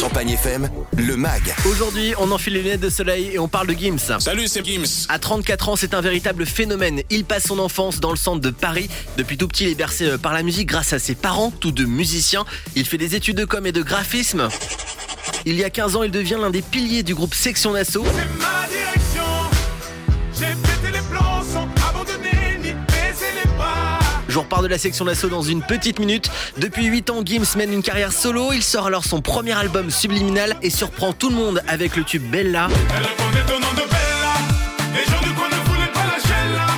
Champagne 0.00 0.30
FM, 0.30 0.68
le 0.96 1.16
MAG. 1.16 1.54
Aujourd'hui, 1.66 2.12
on 2.18 2.32
enfile 2.32 2.54
les 2.54 2.62
lunettes 2.62 2.80
de 2.80 2.90
soleil 2.90 3.30
et 3.34 3.38
on 3.38 3.46
parle 3.46 3.68
de 3.68 3.74
Gims. 3.74 4.18
Salut, 4.18 4.48
c'est 4.48 4.64
Gims. 4.64 5.06
À 5.08 5.20
34 5.20 5.68
ans, 5.68 5.76
c'est 5.76 5.94
un 5.94 6.00
véritable 6.00 6.44
phénomène. 6.44 7.02
Il 7.10 7.24
passe 7.24 7.44
son 7.44 7.60
enfance 7.60 8.00
dans 8.00 8.10
le 8.10 8.16
centre 8.16 8.40
de 8.40 8.50
Paris. 8.50 8.88
Depuis 9.16 9.36
tout 9.36 9.46
petit, 9.46 9.64
il 9.64 9.70
est 9.70 9.76
bercé 9.76 10.06
euh, 10.06 10.18
par 10.18 10.32
la 10.32 10.42
musique 10.42 10.68
grâce 10.68 10.92
à 10.92 10.98
ses 10.98 11.14
parents, 11.14 11.52
tous 11.52 11.70
deux 11.70 11.86
musiciens. 11.86 12.44
Il 12.74 12.84
fait 12.84 12.98
des 12.98 13.14
études 13.14 13.36
de 13.36 13.44
com 13.44 13.64
et 13.64 13.72
de 13.72 13.82
graphisme. 13.82 14.48
Il 15.46 15.54
y 15.54 15.62
a 15.62 15.70
15 15.70 15.94
ans, 15.94 16.02
il 16.02 16.10
devient 16.10 16.38
l'un 16.40 16.50
des 16.50 16.62
piliers 16.62 17.04
du 17.04 17.14
groupe 17.14 17.34
Section 17.34 17.74
d'Assaut. 17.74 18.04
Je 24.34 24.38
vous 24.40 24.42
repars 24.46 24.62
de 24.62 24.66
la 24.66 24.78
section 24.78 25.04
d'assaut 25.04 25.28
dans 25.28 25.42
une 25.42 25.62
petite 25.62 26.00
minute. 26.00 26.28
Depuis 26.56 26.86
8 26.86 27.10
ans, 27.10 27.22
Gims 27.24 27.56
mène 27.56 27.72
une 27.72 27.84
carrière 27.84 28.10
solo. 28.10 28.52
Il 28.52 28.64
sort 28.64 28.86
alors 28.86 29.04
son 29.04 29.20
premier 29.20 29.52
album 29.52 29.92
Subliminal 29.92 30.56
et 30.60 30.70
surprend 30.70 31.12
tout 31.12 31.28
le 31.28 31.36
monde 31.36 31.62
avec 31.68 31.94
le 31.94 32.02
tube 32.02 32.28
Bella. 32.32 32.66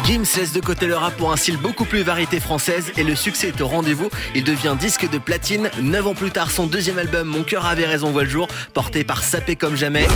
Gims 0.05 0.37
laisse 0.37 0.53
de 0.53 0.61
côté 0.61 0.85
le 0.85 0.97
rap 0.97 1.17
pour 1.17 1.33
un 1.33 1.37
style 1.39 1.57
beaucoup 1.57 1.87
plus 1.87 2.03
variété 2.03 2.41
française 2.41 2.93
et 2.99 3.03
le 3.03 3.15
succès 3.15 3.49
est 3.49 3.61
au 3.63 3.69
rendez-vous. 3.69 4.11
Il 4.35 4.45
devient 4.45 4.77
disque 4.79 5.09
de 5.09 5.17
platine. 5.17 5.71
9 5.81 6.09
ans 6.09 6.15
plus 6.15 6.33
tard, 6.33 6.51
son 6.51 6.67
deuxième 6.67 6.99
album 6.99 7.27
Mon 7.27 7.43
cœur 7.43 7.65
avait 7.65 7.87
raison 7.87 8.11
voit 8.11 8.25
le 8.25 8.29
jour, 8.29 8.49
porté 8.75 9.03
par 9.03 9.25
Sapé 9.25 9.57
comme 9.57 9.77
jamais. 9.77 10.07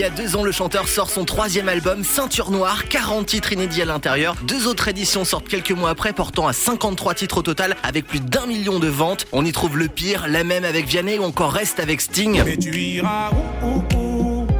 Il 0.00 0.04
y 0.04 0.06
a 0.06 0.08
deux 0.08 0.34
ans, 0.34 0.42
le 0.42 0.50
chanteur 0.50 0.88
sort 0.88 1.10
son 1.10 1.26
troisième 1.26 1.68
album, 1.68 2.04
Ceinture 2.04 2.50
Noire, 2.50 2.88
40 2.88 3.26
titres 3.26 3.52
inédits 3.52 3.82
à 3.82 3.84
l'intérieur. 3.84 4.34
Deux 4.44 4.66
autres 4.66 4.88
éditions 4.88 5.26
sortent 5.26 5.46
quelques 5.46 5.72
mois 5.72 5.90
après, 5.90 6.14
portant 6.14 6.46
à 6.46 6.54
53 6.54 7.12
titres 7.12 7.36
au 7.36 7.42
total, 7.42 7.76
avec 7.82 8.06
plus 8.06 8.20
d'un 8.20 8.46
million 8.46 8.78
de 8.78 8.88
ventes. 8.88 9.26
On 9.32 9.44
y 9.44 9.52
trouve 9.52 9.76
le 9.76 9.88
pire, 9.88 10.26
la 10.26 10.42
même 10.42 10.64
avec 10.64 10.86
Vianney 10.86 11.18
ou 11.18 11.24
encore 11.24 11.52
Reste 11.52 11.80
avec 11.80 12.00
Sting. 12.00 12.42
Mais 12.46 12.56
tu 12.56 12.74
iras 12.74 13.28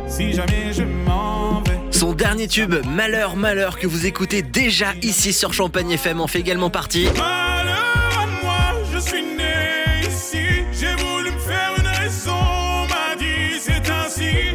si 0.06 0.34
jamais 0.34 0.74
je 0.74 0.82
m'en 0.82 1.62
vais? 1.62 1.80
Son 1.90 2.12
dernier 2.12 2.46
tube, 2.46 2.74
Malheur, 2.86 3.34
Malheur, 3.36 3.78
que 3.78 3.86
vous 3.86 4.04
écoutez 4.04 4.42
déjà 4.42 4.88
ici 5.00 5.32
sur 5.32 5.54
Champagne 5.54 5.92
FM, 5.92 6.20
en 6.20 6.26
fait 6.26 6.40
également 6.40 6.68
partie. 6.68 7.06
Malheur 7.16 7.49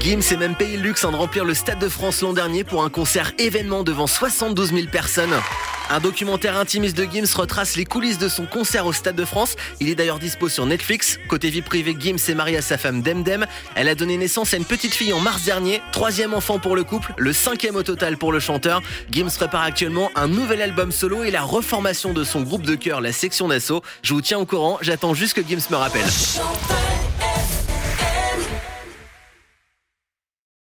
Gims 0.05 0.21
s'est 0.21 0.37
même 0.37 0.53
payé 0.53 0.77
le 0.77 0.83
luxe 0.83 1.01
de 1.01 1.07
remplir 1.07 1.43
le 1.45 1.55
Stade 1.55 1.79
de 1.79 1.89
France 1.89 2.21
l'an 2.21 2.33
dernier 2.33 2.63
pour 2.63 2.83
un 2.83 2.91
concert 2.91 3.33
événement 3.39 3.81
devant 3.81 4.05
72 4.05 4.71
000 4.71 4.85
personnes. 4.91 5.33
Un 5.89 5.99
documentaire 5.99 6.57
intimiste 6.57 6.95
de 6.95 7.05
Gims 7.11 7.35
retrace 7.35 7.75
les 7.75 7.85
coulisses 7.85 8.19
de 8.19 8.29
son 8.29 8.45
concert 8.45 8.85
au 8.85 8.93
Stade 8.93 9.15
de 9.15 9.25
France. 9.25 9.55
Il 9.79 9.89
est 9.89 9.95
d'ailleurs 9.95 10.19
dispo 10.19 10.47
sur 10.47 10.67
Netflix. 10.67 11.17
Côté 11.27 11.49
vie 11.49 11.63
privée, 11.63 11.97
Gims 11.99 12.19
est 12.27 12.35
marié 12.35 12.57
à 12.57 12.61
sa 12.61 12.77
femme 12.77 13.01
Demdem. 13.01 13.47
Elle 13.73 13.89
a 13.89 13.95
donné 13.95 14.15
naissance 14.17 14.53
à 14.53 14.57
une 14.57 14.65
petite 14.65 14.93
fille 14.93 15.11
en 15.11 15.19
mars 15.19 15.43
dernier. 15.43 15.81
Troisième 15.91 16.35
enfant 16.35 16.59
pour 16.59 16.75
le 16.75 16.83
couple, 16.83 17.15
le 17.17 17.33
cinquième 17.33 17.75
au 17.75 17.81
total 17.81 18.17
pour 18.17 18.31
le 18.31 18.39
chanteur. 18.39 18.83
Gims 19.09 19.31
prépare 19.35 19.63
actuellement 19.63 20.11
un 20.13 20.27
nouvel 20.27 20.61
album 20.61 20.91
solo 20.91 21.23
et 21.23 21.31
la 21.31 21.41
reformation 21.41 22.13
de 22.13 22.23
son 22.23 22.43
groupe 22.43 22.61
de 22.61 22.75
chœur, 22.75 23.01
la 23.01 23.11
section 23.11 23.47
d'assaut. 23.47 23.81
Je 24.03 24.13
vous 24.13 24.21
tiens 24.21 24.37
au 24.37 24.45
courant, 24.45 24.77
j'attends 24.81 25.15
juste 25.15 25.33
que 25.33 25.41
Gims 25.41 25.65
me 25.71 25.77
rappelle. 25.77 26.05